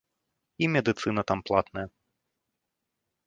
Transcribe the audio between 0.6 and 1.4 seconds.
І медыцына там